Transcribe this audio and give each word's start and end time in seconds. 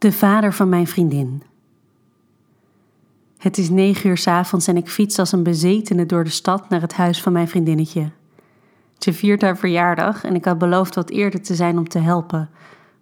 De 0.00 0.12
vader 0.12 0.52
van 0.52 0.68
mijn 0.68 0.86
vriendin. 0.86 1.42
Het 3.38 3.58
is 3.58 3.70
negen 3.70 4.10
uur 4.10 4.16
s 4.16 4.26
avonds 4.26 4.66
en 4.66 4.76
ik 4.76 4.88
fiets 4.88 5.18
als 5.18 5.32
een 5.32 5.42
bezetene 5.42 6.06
door 6.06 6.24
de 6.24 6.30
stad 6.30 6.68
naar 6.68 6.80
het 6.80 6.92
huis 6.92 7.22
van 7.22 7.32
mijn 7.32 7.48
vriendinnetje. 7.48 8.10
Ze 8.98 9.12
viert 9.12 9.42
haar 9.42 9.56
verjaardag 9.56 10.24
en 10.24 10.34
ik 10.34 10.44
had 10.44 10.58
beloofd 10.58 10.94
wat 10.94 11.10
eerder 11.10 11.42
te 11.42 11.54
zijn 11.54 11.78
om 11.78 11.88
te 11.88 11.98
helpen, 11.98 12.50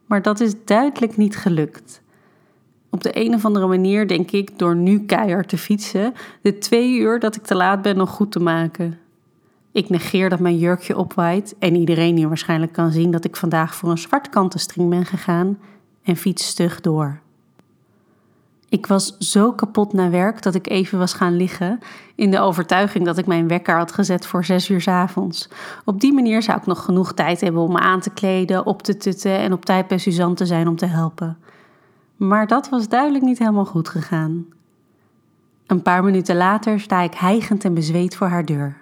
maar 0.07 0.23
dat 0.23 0.41
is 0.41 0.55
duidelijk 0.65 1.17
niet 1.17 1.37
gelukt. 1.37 2.03
Op 2.91 3.03
de 3.03 3.25
een 3.25 3.35
of 3.35 3.45
andere 3.45 3.67
manier 3.67 4.09
denk 4.09 4.31
ik 4.31 4.59
door 4.59 4.77
nu 4.77 5.05
keihard 5.05 5.49
te 5.49 5.59
fietsen 5.59 6.15
de 6.43 6.59
twee 6.59 6.99
uur 6.99 7.19
dat 7.21 7.37
ik 7.37 7.43
te 7.43 7.55
laat 7.55 7.83
ben 7.83 7.97
nog 7.97 8.11
goed 8.11 8.33
te 8.33 8.41
maken. 8.41 8.99
Ik 9.73 9.89
negeer 9.89 10.29
dat 10.29 10.41
mijn 10.41 10.59
jurkje 10.59 10.97
opwaait 10.97 11.55
en 11.59 11.75
iedereen 11.75 12.17
hier 12.17 12.29
waarschijnlijk 12.29 12.73
kan 12.73 12.93
zien 12.93 13.11
dat 13.11 13.25
ik 13.25 13.37
vandaag 13.37 13.75
voor 13.75 13.91
een 13.91 13.99
zwart 13.99 14.29
kantenstring 14.29 14.91
ben 14.91 15.05
gegaan 15.05 15.59
en 16.09 16.17
fiets 16.17 16.47
stug 16.47 16.81
door. 16.81 17.21
Ik 18.69 18.87
was 18.87 19.19
zo 19.19 19.53
kapot 19.53 19.93
naar 19.93 20.11
werk 20.11 20.43
dat 20.43 20.55
ik 20.55 20.69
even 20.69 20.99
was 20.99 21.13
gaan 21.13 21.37
liggen, 21.37 21.79
in 22.15 22.31
de 22.31 22.41
overtuiging 22.41 23.05
dat 23.05 23.19
ik 23.19 23.27
mijn 23.27 23.49
wekker 23.49 23.77
had 23.77 23.93
gezet 23.93 24.27
voor 24.27 24.45
zes 24.45 24.69
uur 24.69 24.81
s 24.81 24.89
avonds. 24.89 25.49
Op 25.85 26.01
die 26.01 26.13
manier 26.13 26.43
zou 26.43 26.59
ik 26.59 26.67
nog 26.67 26.85
genoeg 26.85 27.13
tijd 27.13 27.41
hebben 27.41 27.63
om 27.63 27.73
me 27.73 27.79
aan 27.79 28.01
te 28.01 28.11
kleden, 28.11 28.67
op 28.67 28.83
te 28.83 28.97
tutten 28.97 29.39
en 29.39 29.53
op 29.53 29.65
tijd 29.65 29.89
bij 29.89 29.99
Suzanne 29.99 30.35
te 30.35 30.47
zijn 30.47 30.69
om 30.69 30.77
te 30.77 30.87
helpen. 30.87 31.39
Maar 32.17 32.47
dat 32.47 32.69
was 32.69 32.89
duidelijk 32.89 33.25
niet 33.25 33.39
helemaal 33.39 33.65
goed 33.65 33.89
gegaan. 33.89 34.47
Een 35.67 35.83
paar 35.83 36.05
minuten 36.05 36.37
later 36.37 36.81
sta 36.81 37.01
ik 37.01 37.15
hijgend 37.15 37.65
en 37.65 37.75
bezweet 37.75 38.17
voor 38.17 38.27
haar 38.27 38.45
deur. 38.45 38.77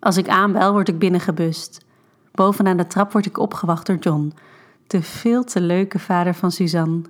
Als 0.00 0.16
ik 0.16 0.28
aanbel, 0.28 0.72
word 0.72 0.88
ik 0.88 0.98
binnengebust. 0.98 1.84
Bovenaan 2.32 2.76
de 2.76 2.86
trap 2.86 3.12
word 3.12 3.26
ik 3.26 3.38
opgewacht 3.38 3.86
door 3.86 3.96
John, 3.96 4.32
de 4.92 5.02
veel 5.02 5.44
te 5.44 5.60
leuke 5.60 5.98
vader 5.98 6.34
van 6.34 6.50
Suzanne. 6.50 7.02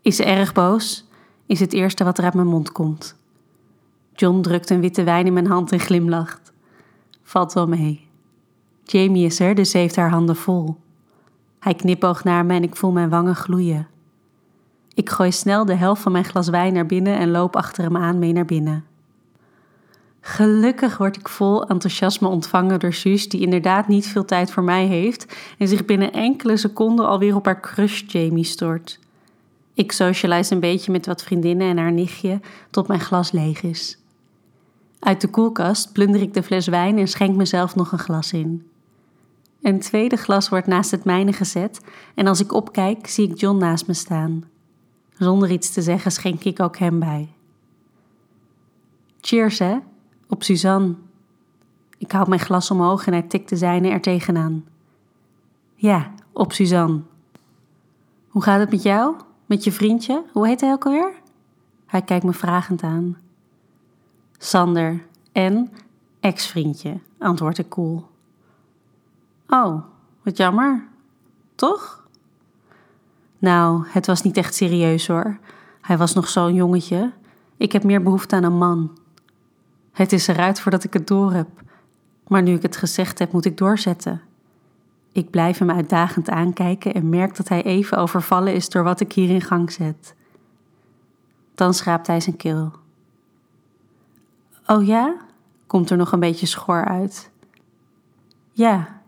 Is 0.00 0.16
ze 0.16 0.24
erg 0.24 0.52
boos? 0.52 1.08
Is 1.46 1.60
het 1.60 1.72
eerste 1.72 2.04
wat 2.04 2.18
er 2.18 2.24
uit 2.24 2.34
mijn 2.34 2.46
mond 2.46 2.72
komt. 2.72 3.16
John 4.14 4.40
drukt 4.40 4.70
een 4.70 4.80
witte 4.80 5.04
wijn 5.04 5.26
in 5.26 5.32
mijn 5.32 5.46
hand 5.46 5.72
en 5.72 5.80
glimlacht. 5.80 6.52
Valt 7.22 7.52
wel 7.52 7.68
mee. 7.68 8.08
Jamie 8.82 9.26
is 9.26 9.40
er, 9.40 9.54
dus 9.54 9.72
heeft 9.72 9.96
haar 9.96 10.10
handen 10.10 10.36
vol. 10.36 10.76
Hij 11.58 11.74
knipoogt 11.74 12.24
naar 12.24 12.46
me 12.46 12.54
en 12.54 12.62
ik 12.62 12.76
voel 12.76 12.92
mijn 12.92 13.08
wangen 13.08 13.36
gloeien. 13.36 13.88
Ik 14.94 15.10
gooi 15.10 15.32
snel 15.32 15.64
de 15.64 15.74
helft 15.74 16.02
van 16.02 16.12
mijn 16.12 16.24
glas 16.24 16.48
wijn 16.48 16.72
naar 16.72 16.86
binnen 16.86 17.18
en 17.18 17.30
loop 17.30 17.56
achter 17.56 17.84
hem 17.84 17.96
aan 17.96 18.18
mee 18.18 18.32
naar 18.32 18.44
binnen. 18.44 18.84
Gelukkig 20.26 20.96
word 20.96 21.16
ik 21.16 21.28
vol 21.28 21.66
enthousiasme 21.66 22.28
ontvangen 22.28 22.80
door 22.80 22.92
Suus, 22.92 23.28
die 23.28 23.40
inderdaad 23.40 23.88
niet 23.88 24.06
veel 24.06 24.24
tijd 24.24 24.50
voor 24.50 24.62
mij 24.62 24.86
heeft 24.86 25.36
en 25.58 25.68
zich 25.68 25.84
binnen 25.84 26.12
enkele 26.12 26.56
seconden 26.56 27.06
alweer 27.06 27.36
op 27.36 27.44
haar 27.44 27.60
crush 27.60 28.02
Jamie 28.06 28.44
stort. 28.44 28.98
Ik 29.74 29.92
socialize 29.92 30.54
een 30.54 30.60
beetje 30.60 30.92
met 30.92 31.06
wat 31.06 31.22
vriendinnen 31.22 31.68
en 31.68 31.78
haar 31.78 31.92
nichtje 31.92 32.40
tot 32.70 32.88
mijn 32.88 33.00
glas 33.00 33.32
leeg 33.32 33.62
is. 33.62 33.98
Uit 34.98 35.20
de 35.20 35.28
koelkast 35.28 35.92
plunder 35.92 36.20
ik 36.20 36.34
de 36.34 36.42
fles 36.42 36.66
wijn 36.66 36.98
en 36.98 37.08
schenk 37.08 37.36
mezelf 37.36 37.74
nog 37.74 37.92
een 37.92 37.98
glas 37.98 38.32
in. 38.32 38.66
Een 39.62 39.80
tweede 39.80 40.16
glas 40.16 40.48
wordt 40.48 40.66
naast 40.66 40.90
het 40.90 41.04
mijne 41.04 41.32
gezet 41.32 41.80
en 42.14 42.26
als 42.26 42.40
ik 42.40 42.52
opkijk 42.52 43.06
zie 43.06 43.30
ik 43.30 43.40
John 43.40 43.58
naast 43.58 43.86
me 43.86 43.94
staan. 43.94 44.44
Zonder 45.18 45.50
iets 45.50 45.72
te 45.72 45.82
zeggen 45.82 46.12
schenk 46.12 46.44
ik 46.44 46.60
ook 46.60 46.76
hem 46.76 46.98
bij. 46.98 47.28
Cheers 49.20 49.58
hè, 49.58 49.76
op 50.34 50.42
Suzanne. 50.42 50.94
Ik 51.98 52.12
houd 52.12 52.28
mijn 52.28 52.40
glas 52.40 52.70
omhoog 52.70 53.06
en 53.06 53.12
hij 53.12 53.22
tikt 53.22 53.48
de 53.48 53.56
zijne 53.56 53.88
er 53.88 54.00
tegenaan. 54.00 54.64
Ja, 55.74 56.10
op 56.32 56.52
Suzanne. 56.52 57.00
Hoe 58.28 58.42
gaat 58.42 58.60
het 58.60 58.70
met 58.70 58.82
jou? 58.82 59.16
Met 59.46 59.64
je 59.64 59.72
vriendje? 59.72 60.24
Hoe 60.32 60.46
heet 60.46 60.60
hij 60.60 60.72
ook 60.72 60.84
alweer? 60.84 61.12
Hij 61.86 62.02
kijkt 62.02 62.24
me 62.24 62.32
vragend 62.32 62.82
aan. 62.82 63.16
Sander 64.38 65.04
en 65.32 65.72
ex-vriendje, 66.20 66.98
antwoord 67.18 67.58
ik 67.58 67.68
koel. 67.68 68.06
Oh, 69.48 69.82
wat 70.22 70.36
jammer. 70.36 70.88
Toch? 71.54 72.06
Nou, 73.38 73.84
het 73.86 74.06
was 74.06 74.22
niet 74.22 74.36
echt 74.36 74.54
serieus 74.54 75.06
hoor. 75.06 75.38
Hij 75.80 75.98
was 75.98 76.14
nog 76.14 76.28
zo'n 76.28 76.54
jongetje. 76.54 77.12
Ik 77.56 77.72
heb 77.72 77.84
meer 77.84 78.02
behoefte 78.02 78.36
aan 78.36 78.44
een 78.44 78.58
man. 78.58 79.02
Het 79.94 80.12
is 80.12 80.26
eruit 80.26 80.60
voordat 80.60 80.84
ik 80.84 80.92
het 80.92 81.06
door 81.06 81.32
heb. 81.32 81.48
Maar 82.28 82.42
nu 82.42 82.54
ik 82.54 82.62
het 82.62 82.76
gezegd 82.76 83.18
heb, 83.18 83.32
moet 83.32 83.44
ik 83.44 83.56
doorzetten. 83.56 84.20
Ik 85.12 85.30
blijf 85.30 85.58
hem 85.58 85.70
uitdagend 85.70 86.30
aankijken 86.30 86.94
en 86.94 87.08
merk 87.08 87.36
dat 87.36 87.48
hij 87.48 87.62
even 87.62 87.98
overvallen 87.98 88.54
is 88.54 88.68
door 88.68 88.82
wat 88.82 89.00
ik 89.00 89.12
hier 89.12 89.30
in 89.30 89.40
gang 89.40 89.72
zet. 89.72 90.14
Dan 91.54 91.74
schraapt 91.74 92.06
hij 92.06 92.20
zijn 92.20 92.36
keel. 92.36 92.72
Oh 94.66 94.86
ja? 94.86 95.16
komt 95.66 95.90
er 95.90 95.96
nog 95.96 96.12
een 96.12 96.20
beetje 96.20 96.46
schor 96.46 96.84
uit. 96.84 97.30
Ja, 98.52 99.00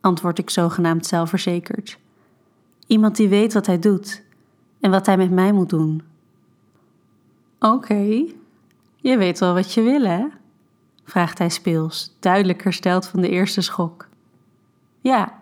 antwoord 0.00 0.38
ik 0.38 0.50
zogenaamd 0.50 1.06
zelfverzekerd. 1.06 1.98
Iemand 2.86 3.16
die 3.16 3.28
weet 3.28 3.52
wat 3.52 3.66
hij 3.66 3.78
doet 3.78 4.22
en 4.80 4.90
wat 4.90 5.06
hij 5.06 5.16
met 5.16 5.30
mij 5.30 5.52
moet 5.52 5.68
doen. 5.68 6.02
Oké, 7.58 8.24
je 9.10 9.16
weet 9.16 9.38
wel 9.38 9.54
wat 9.54 9.72
je 9.72 9.82
wil, 9.82 10.02
hè? 10.02 10.26
vraagt 11.04 11.38
hij 11.38 11.48
speels, 11.48 12.16
duidelijk 12.20 12.64
hersteld 12.64 13.06
van 13.06 13.20
de 13.20 13.28
eerste 13.28 13.60
schok. 13.60 14.08
Ja. 15.00 15.40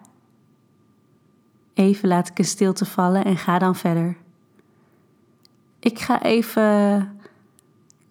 Even 1.75 2.09
laat 2.09 2.29
ik 2.29 2.39
een 2.39 2.45
stilte 2.45 2.85
vallen 2.85 3.25
en 3.25 3.37
ga 3.37 3.59
dan 3.59 3.77
verder. 3.77 4.17
Ik 5.79 5.99
ga 5.99 6.23
even 6.23 7.19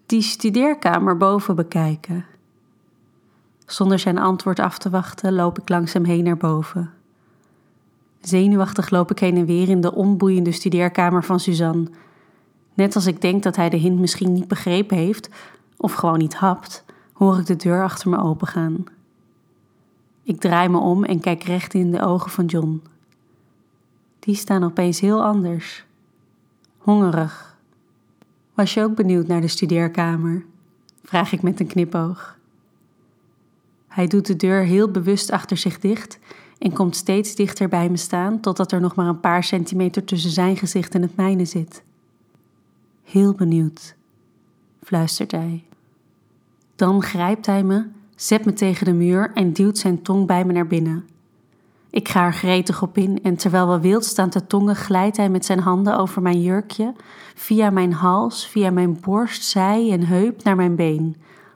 die 0.05 0.21
studeerkamer 0.21 1.17
boven 1.17 1.55
bekijken. 1.55 2.25
Zonder 3.65 3.99
zijn 3.99 4.17
antwoord 4.17 4.59
af 4.59 4.77
te 4.77 4.89
wachten, 4.89 5.33
loop 5.33 5.59
ik 5.59 5.69
langs 5.69 5.93
hem 5.93 6.03
heen 6.03 6.23
naar 6.23 6.37
boven. 6.37 6.93
Zenuwachtig 8.21 8.89
loop 8.89 9.11
ik 9.11 9.19
heen 9.19 9.37
en 9.37 9.45
weer 9.45 9.69
in 9.69 9.81
de 9.81 9.93
onboeiende 9.93 10.51
studeerkamer 10.51 11.23
van 11.23 11.39
Suzanne. 11.39 11.87
Net 12.81 12.95
als 12.95 13.05
ik 13.05 13.21
denk 13.21 13.43
dat 13.43 13.55
hij 13.55 13.69
de 13.69 13.77
hint 13.77 13.99
misschien 13.99 14.33
niet 14.33 14.47
begrepen 14.47 14.97
heeft, 14.97 15.29
of 15.77 15.93
gewoon 15.93 16.17
niet 16.17 16.35
hapt, 16.35 16.85
hoor 17.13 17.39
ik 17.39 17.45
de 17.45 17.55
deur 17.55 17.83
achter 17.83 18.09
me 18.09 18.17
opengaan. 18.17 18.83
Ik 20.23 20.39
draai 20.39 20.69
me 20.69 20.77
om 20.77 21.03
en 21.03 21.19
kijk 21.19 21.43
recht 21.43 21.73
in 21.73 21.91
de 21.91 22.01
ogen 22.01 22.31
van 22.31 22.45
John. 22.45 22.83
Die 24.19 24.35
staan 24.35 24.63
opeens 24.63 24.99
heel 24.99 25.23
anders. 25.23 25.85
Hongerig. 26.77 27.57
Was 28.53 28.73
je 28.73 28.83
ook 28.83 28.95
benieuwd 28.95 29.27
naar 29.27 29.41
de 29.41 29.47
studeerkamer? 29.47 30.45
Vraag 31.03 31.31
ik 31.31 31.41
met 31.41 31.59
een 31.59 31.67
knipoog. 31.67 32.37
Hij 33.87 34.07
doet 34.07 34.25
de 34.25 34.35
deur 34.35 34.63
heel 34.63 34.91
bewust 34.91 35.31
achter 35.31 35.57
zich 35.57 35.79
dicht 35.79 36.19
en 36.57 36.73
komt 36.73 36.95
steeds 36.95 37.35
dichter 37.35 37.69
bij 37.69 37.89
me 37.89 37.97
staan 37.97 38.39
totdat 38.39 38.71
er 38.71 38.81
nog 38.81 38.95
maar 38.95 39.07
een 39.07 39.19
paar 39.19 39.43
centimeter 39.43 40.03
tussen 40.03 40.31
zijn 40.31 40.57
gezicht 40.57 40.95
en 40.95 41.01
het 41.01 41.15
mijne 41.15 41.45
zit. 41.45 41.83
Heel 43.11 43.33
benieuwd, 43.33 43.95
fluistert 44.83 45.31
hij. 45.31 45.63
Dan 46.75 47.03
grijpt 47.03 47.45
hij 47.45 47.63
me, 47.63 47.85
zet 48.15 48.45
me 48.45 48.53
tegen 48.53 48.85
de 48.85 48.93
muur 48.93 49.31
en 49.33 49.53
duwt 49.53 49.77
zijn 49.77 50.01
tong 50.01 50.27
bij 50.27 50.45
me 50.45 50.53
naar 50.53 50.67
binnen. 50.67 51.05
Ik 51.89 52.09
ga 52.09 52.25
er 52.25 52.33
gretig 52.33 52.81
op 52.81 52.97
in 52.97 53.23
en 53.23 53.35
terwijl 53.35 53.69
we 53.69 53.79
wild 53.79 54.05
staan 54.05 54.29
te 54.29 54.47
tongen, 54.47 54.75
glijdt 54.75 55.17
hij 55.17 55.29
met 55.29 55.45
zijn 55.45 55.59
handen 55.59 55.97
over 55.97 56.21
mijn 56.21 56.41
jurkje, 56.41 56.93
via 57.35 57.69
mijn 57.69 57.93
hals, 57.93 58.47
via 58.47 58.69
mijn 58.69 58.99
borst, 58.99 59.43
zij 59.43 59.91
en 59.91 60.05
heup 60.05 60.43
naar 60.43 60.55
mijn 60.55 60.75
been. 60.75 61.15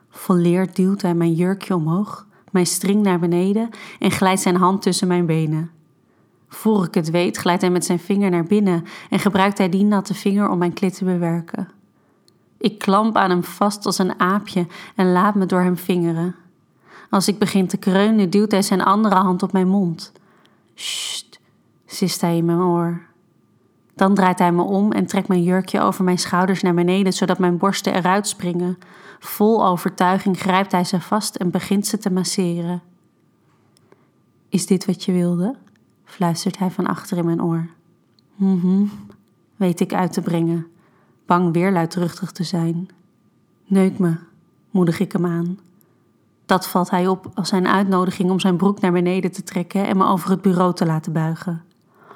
Volleerd 0.10 0.76
duwt 0.76 1.02
hij 1.02 1.14
mijn 1.14 1.34
jurkje 1.34 1.76
omhoog, 1.76 2.28
mijn 2.52 2.68
string 2.68 3.04
naar 3.04 3.20
beneden 3.20 3.70
en 4.00 4.12
glijdt 4.12 4.42
zijn 4.42 4.56
hand 4.56 4.82
tussen 4.82 5.08
mijn 5.08 5.26
benen. 5.26 5.75
Voor 6.48 6.86
ik 6.86 6.94
het 6.94 7.10
weet, 7.10 7.38
glijdt 7.38 7.62
hij 7.62 7.72
met 7.72 7.86
zijn 7.86 8.00
vinger 8.00 8.30
naar 8.30 8.44
binnen 8.44 8.84
en 9.10 9.20
gebruikt 9.20 9.58
hij 9.58 9.70
die 9.70 9.84
natte 9.84 10.14
vinger 10.14 10.50
om 10.50 10.58
mijn 10.58 10.74
klit 10.74 10.98
te 10.98 11.06
bewerken. 11.06 11.70
Ik 12.58 12.80
klamp 12.80 13.16
aan 13.16 13.30
hem 13.30 13.44
vast 13.44 13.86
als 13.86 13.98
een 13.98 14.20
aapje 14.20 14.68
en 14.96 15.12
laat 15.12 15.36
me 15.36 15.46
door 15.46 15.62
hem 15.62 15.78
vingeren. 15.78 16.36
Als 17.10 17.28
ik 17.28 17.40
begin 17.40 17.68
te 17.68 17.78
kreunen, 17.78 18.30
duwt 18.30 18.52
hij 18.52 18.62
zijn 18.62 18.82
andere 18.82 19.16
hand 19.16 19.44
op 19.44 19.52
mijn 19.52 19.68
mond. 19.68 20.12
Sst, 20.74 21.40
sist 21.86 22.22
hij 22.22 22.38
in 22.38 22.46
mijn 22.46 22.60
oor. 22.60 23.02
Dan 23.96 24.16
draait 24.16 24.40
hij 24.40 24.52
me 24.52 24.62
om 24.62 24.92
en 24.92 25.06
trekt 25.06 25.28
mijn 25.28 25.44
jurkje 25.44 25.82
over 25.82 26.04
mijn 26.04 26.18
schouders 26.18 26.62
naar 26.62 26.74
beneden, 26.74 27.14
zodat 27.14 27.40
mijn 27.40 27.58
borsten 27.58 27.94
eruit 27.94 28.28
springen. 28.28 28.78
Vol 29.20 29.66
overtuiging 29.66 30.40
grijpt 30.40 30.72
hij 30.72 30.84
ze 30.84 31.02
vast 31.02 31.36
en 31.36 31.52
begint 31.52 31.88
ze 31.88 31.98
te 31.98 32.12
masseren. 32.12 32.82
Is 34.50 34.66
dit 34.66 34.86
wat 34.86 35.04
je 35.04 35.12
wilde? 35.12 35.56
Fluistert 36.16 36.58
hij 36.58 36.72
van 36.72 36.88
achter 36.88 37.18
in 37.18 37.26
mijn 37.26 37.44
oor. 37.44 37.68
Mhm, 38.36 38.86
weet 39.56 39.80
ik 39.80 39.94
uit 39.94 40.14
te 40.14 40.22
brengen, 40.22 40.68
bang 41.26 41.54
weer 41.54 41.72
luidruchtig 41.72 42.32
te 42.32 42.44
zijn. 42.44 42.90
Neuk 43.66 44.00
me, 44.00 44.16
moedig 44.72 45.00
ik 45.00 45.12
hem 45.12 45.26
aan. 45.26 45.60
Dat 46.46 46.68
valt 46.68 46.90
hij 46.90 47.08
op 47.08 47.32
als 47.34 47.50
zijn 47.50 47.68
uitnodiging 47.68 48.32
om 48.32 48.40
zijn 48.40 48.56
broek 48.56 48.80
naar 48.80 48.92
beneden 48.92 49.32
te 49.32 49.44
trekken 49.44 49.88
en 49.88 49.98
me 49.98 50.06
over 50.06 50.30
het 50.30 50.42
bureau 50.42 50.74
te 50.74 50.86
laten 50.86 51.14
buigen. 51.14 51.64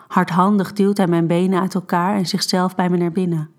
Hardhandig 0.07 0.73
duwt 0.73 0.97
hij 0.97 1.07
mijn 1.07 1.27
benen 1.27 1.59
uit 1.61 1.75
elkaar 1.75 2.15
en 2.15 2.25
zichzelf 2.25 2.75
bij 2.75 2.89
me 2.89 2.97
naar 2.97 3.11
binnen. 3.11 3.49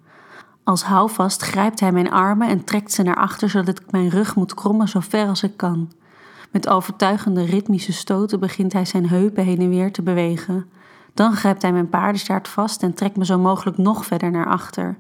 Als 0.64 0.82
houvast 0.82 1.42
grijpt 1.42 1.81
hij 1.81 1.92
mijn 1.92 2.10
armen 2.10 2.48
en 2.48 2.64
trekt 2.64 2.92
ze 2.92 3.02
naar 3.02 3.16
achter 3.16 3.50
zodat 3.50 3.81
ik 3.81 3.90
mijn 3.90 4.08
rug 4.08 4.34
moet 4.37 4.54
krommen 4.54 4.88
zo 4.88 5.00
ver 5.00 5.28
als 5.28 5.42
ik 5.42 5.56
kan. 5.56 5.90
Met 6.50 6.69
overtuigende 6.69 7.44
ritmische 7.44 7.93
stoten 7.93 8.41
begint 8.41 8.73
hij 8.73 8.85
zijn 8.85 9.08
heupen 9.08 9.44
heen 9.44 9.61
en 9.61 9.69
weer 9.69 9.93
te 9.93 10.02
bewegen. 10.02 10.70
Dan 11.14 11.35
grijpt 11.35 11.62
hij 11.62 11.73
mijn 11.73 11.88
paardenstaart 11.88 12.49
vast 12.49 12.82
en 12.82 12.94
trekt 12.94 13.17
me 13.17 13.25
zo 13.25 13.38
mogelijk 13.38 13.76
nog 13.76 14.06
verder 14.06 14.31
naar 14.31 14.47
achter. 14.47 14.97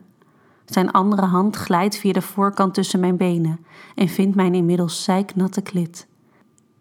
Zijn 0.64 0.90
andere 0.90 1.26
hand 1.26 1.56
glijdt 1.56 1.96
via 1.96 2.12
de 2.12 2.22
voorkant 2.22 2.74
tussen 2.74 3.00
mijn 3.00 3.16
benen 3.16 3.64
en 3.94 4.08
vindt 4.08 4.36
mijn 4.36 4.54
inmiddels 4.54 5.04
zeiknatte 5.04 5.60
klit. 5.60 6.06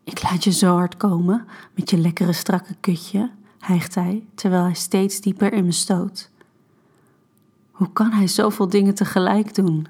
Ik 0.04 0.24
laat 0.24 0.44
je 0.44 0.52
zo 0.52 0.76
hard 0.76 0.98
komen 0.98 1.48
met 1.76 1.90
je 1.90 1.98
lekkere 1.98 2.34
strakke 2.34 2.76
kutje, 2.80 3.32
hijgt 3.60 3.96
hij, 3.96 4.26
terwijl 4.36 4.64
hij 4.64 4.74
steeds 4.74 5.22
dieper 5.22 5.54
in 5.54 5.66
me 5.66 5.72
stoot. 5.72 6.30
Hoe 7.72 7.94
kan 7.94 8.12
hij 8.12 8.28
zoveel 8.28 8.70
dingen 8.70 8.96
tegelijk 8.96 9.56
doen? 9.56 9.88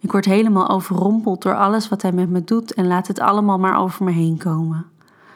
Ik 0.00 0.12
word 0.12 0.24
helemaal 0.24 0.68
overrompeld 0.68 1.42
door 1.42 1.56
alles 1.56 1.88
wat 1.88 2.02
hij 2.02 2.12
met 2.12 2.30
me 2.30 2.44
doet 2.44 2.74
en 2.74 2.86
laat 2.86 3.06
het 3.06 3.20
allemaal 3.20 3.58
maar 3.58 3.78
over 3.78 4.04
me 4.04 4.10
heen 4.10 4.36
komen. 4.36 4.86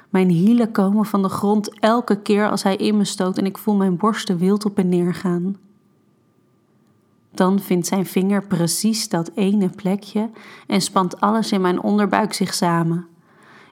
Mijn 0.08 0.28
hielen 0.28 0.70
komen 0.70 1.05
van 1.05 1.22
de 1.22 1.28
grond 1.28 1.78
elke 1.81 2.16
keer 2.22 2.50
als 2.50 2.62
hij 2.62 2.76
in 2.76 2.96
me 2.96 3.05
stoot 3.05 3.38
en 3.38 3.46
ik 3.46 3.58
voel 3.58 3.75
mijn 3.75 3.96
borsten 3.96 4.38
wild 4.38 4.64
op 4.64 4.78
en 4.78 4.88
neer 4.88 5.14
gaan. 5.14 5.56
Dan 7.31 7.61
vindt 7.61 7.87
zijn 7.87 8.06
vinger 8.06 8.46
precies 8.46 9.08
dat 9.08 9.31
ene 9.34 9.69
plekje 9.69 10.31
en 10.67 10.81
spant 10.81 11.20
alles 11.20 11.52
in 11.52 11.60
mijn 11.60 11.82
onderbuik 11.82 12.32
zich 12.32 12.55
samen. 12.55 13.06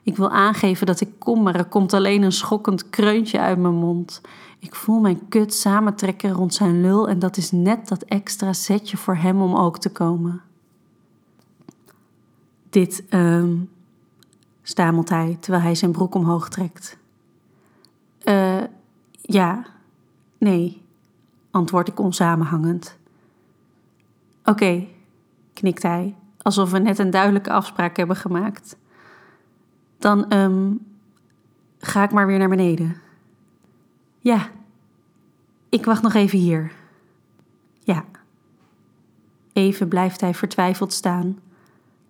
Ik 0.03 0.17
wil 0.17 0.29
aangeven 0.29 0.85
dat 0.85 1.01
ik 1.01 1.09
kom, 1.17 1.43
maar 1.43 1.55
er 1.55 1.65
komt 1.65 1.93
alleen 1.93 2.21
een 2.21 2.31
schokkend 2.31 2.89
kreuntje 2.89 3.39
uit 3.39 3.57
mijn 3.57 3.73
mond. 3.73 4.21
Ik 4.59 4.75
voel 4.75 4.99
mijn 4.99 5.27
kut 5.29 5.53
samentrekken 5.53 6.31
rond 6.31 6.53
zijn 6.53 6.81
lul 6.81 7.09
en 7.09 7.19
dat 7.19 7.37
is 7.37 7.51
net 7.51 7.87
dat 7.87 8.03
extra 8.03 8.53
setje 8.53 8.97
voor 8.97 9.15
hem 9.15 9.41
om 9.41 9.55
ook 9.55 9.77
te 9.77 9.89
komen. 9.89 10.41
Dit, 12.73 13.03
um, 13.09 13.69
stamelt 14.63 15.09
hij 15.09 15.37
terwijl 15.39 15.63
hij 15.63 15.75
zijn 15.75 15.91
broek 15.91 16.15
omhoog 16.15 16.49
trekt. 16.49 16.97
Eh, 18.23 18.63
ja, 19.21 19.65
nee, 20.37 20.81
antwoord 21.51 21.87
ik 21.87 21.99
onsamenhangend. 21.99 22.97
Oké, 24.43 24.87
knikt 25.53 25.83
hij, 25.83 26.15
alsof 26.37 26.71
we 26.71 26.79
net 26.79 26.99
een 26.99 27.09
duidelijke 27.09 27.51
afspraak 27.51 27.97
hebben 27.97 28.15
gemaakt. 28.15 28.77
Dan 29.97 30.33
um, 30.33 30.85
ga 31.79 32.03
ik 32.03 32.11
maar 32.11 32.27
weer 32.27 32.37
naar 32.37 32.49
beneden. 32.49 32.95
Ja, 34.19 34.49
ik 35.69 35.85
wacht 35.85 36.01
nog 36.01 36.13
even 36.13 36.39
hier. 36.39 36.71
Ja. 37.79 38.05
Even 39.53 39.87
blijft 39.87 40.21
hij 40.21 40.33
vertwijfeld 40.33 40.93
staan. 40.93 41.39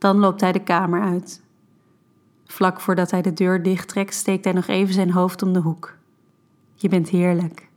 Dan 0.04 0.18
loopt 0.18 0.42
hij 0.42 0.52
de 0.52 0.64
kamer 0.64 1.02
uit. 1.02 1.42
Vlak 2.46 2.82
voordat 2.82 3.12
hij 3.12 3.22
de 3.22 3.34
deur 3.34 3.64
dichttrekt, 3.64 4.14
steekt 4.14 4.44
hij 4.44 4.54
nog 4.54 4.68
even 4.68 4.94
zijn 4.94 5.12
hoofd 5.12 5.42
om 5.42 5.54
de 5.54 5.60
hoek. 5.60 5.96
Je 6.76 6.90
bent 6.90 7.10
heerlijk. 7.10 7.70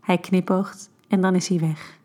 Hij 0.00 0.18
knipoogt 0.18 0.90
en 1.08 1.20
dan 1.20 1.34
is 1.34 1.48
hij 1.48 1.60
weg. 1.60 1.98